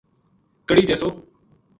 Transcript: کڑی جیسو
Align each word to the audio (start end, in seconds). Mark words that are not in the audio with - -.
کڑی 0.67 0.83
جیسو 0.89 1.07